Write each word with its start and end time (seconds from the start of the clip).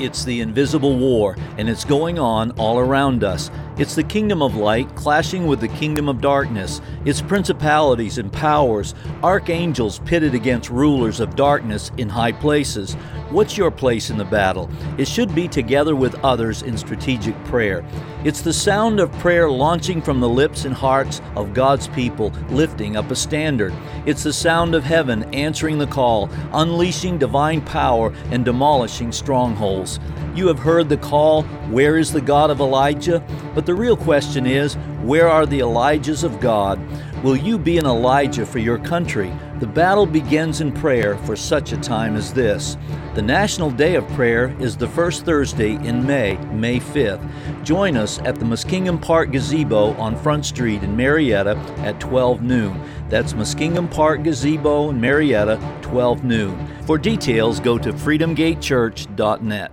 It's 0.00 0.24
the 0.24 0.40
invisible 0.40 0.96
war, 0.96 1.36
and 1.58 1.68
it's 1.68 1.84
going 1.84 2.18
on 2.18 2.52
all 2.52 2.78
around 2.78 3.22
us. 3.22 3.50
It's 3.76 3.94
the 3.94 4.02
kingdom 4.02 4.40
of 4.40 4.54
light 4.54 4.94
clashing 4.96 5.46
with 5.46 5.60
the 5.60 5.68
kingdom 5.68 6.08
of 6.08 6.22
darkness. 6.22 6.80
It's 7.04 7.20
principalities 7.20 8.16
and 8.16 8.32
powers, 8.32 8.94
archangels 9.22 9.98
pitted 10.00 10.34
against 10.34 10.70
rulers 10.70 11.20
of 11.20 11.36
darkness 11.36 11.90
in 11.98 12.08
high 12.08 12.32
places. 12.32 12.96
What's 13.30 13.56
your 13.56 13.70
place 13.70 14.10
in 14.10 14.18
the 14.18 14.24
battle? 14.24 14.68
It 14.98 15.06
should 15.06 15.36
be 15.36 15.46
together 15.46 15.94
with 15.94 16.16
others 16.24 16.62
in 16.62 16.76
strategic 16.76 17.36
prayer. 17.44 17.84
It's 18.24 18.40
the 18.40 18.52
sound 18.52 18.98
of 18.98 19.12
prayer 19.20 19.48
launching 19.48 20.02
from 20.02 20.18
the 20.18 20.28
lips 20.28 20.64
and 20.64 20.74
hearts 20.74 21.22
of 21.36 21.54
God's 21.54 21.86
people, 21.86 22.30
lifting 22.48 22.96
up 22.96 23.08
a 23.12 23.14
standard. 23.14 23.72
It's 24.04 24.24
the 24.24 24.32
sound 24.32 24.74
of 24.74 24.82
heaven 24.82 25.32
answering 25.32 25.78
the 25.78 25.86
call, 25.86 26.28
unleashing 26.52 27.18
divine 27.18 27.60
power 27.60 28.12
and 28.32 28.44
demolishing 28.44 29.12
strongholds. 29.12 30.00
You 30.34 30.48
have 30.48 30.58
heard 30.58 30.88
the 30.88 30.96
call, 30.96 31.44
Where 31.70 31.98
is 31.98 32.12
the 32.12 32.20
God 32.20 32.50
of 32.50 32.58
Elijah? 32.58 33.24
But 33.54 33.64
the 33.64 33.74
real 33.74 33.96
question 33.96 34.44
is, 34.44 34.74
Where 35.02 35.28
are 35.28 35.46
the 35.46 35.60
Elijahs 35.60 36.24
of 36.24 36.40
God? 36.40 36.80
Will 37.22 37.36
you 37.36 37.58
be 37.58 37.76
an 37.76 37.84
Elijah 37.84 38.46
for 38.46 38.60
your 38.60 38.78
country? 38.78 39.30
The 39.58 39.66
battle 39.66 40.06
begins 40.06 40.62
in 40.62 40.72
prayer 40.72 41.18
for 41.18 41.36
such 41.36 41.72
a 41.72 41.76
time 41.76 42.16
as 42.16 42.32
this. 42.32 42.78
The 43.14 43.20
National 43.20 43.70
Day 43.70 43.96
of 43.96 44.08
Prayer 44.08 44.56
is 44.58 44.74
the 44.74 44.88
first 44.88 45.26
Thursday 45.26 45.72
in 45.86 46.06
May, 46.06 46.38
May 46.50 46.80
5th. 46.80 47.22
Join 47.62 47.98
us 47.98 48.20
at 48.20 48.36
the 48.36 48.46
Muskingum 48.46 49.02
Park 49.02 49.32
Gazebo 49.32 49.92
on 49.98 50.16
Front 50.16 50.46
Street 50.46 50.82
in 50.82 50.96
Marietta 50.96 51.58
at 51.80 52.00
12 52.00 52.40
noon. 52.40 52.80
That's 53.10 53.34
Muskingum 53.34 53.90
Park 53.90 54.22
Gazebo 54.22 54.88
in 54.88 54.98
Marietta, 54.98 55.60
12 55.82 56.24
noon. 56.24 56.68
For 56.86 56.96
details, 56.96 57.60
go 57.60 57.76
to 57.76 57.92
freedomgatechurch.net. 57.92 59.72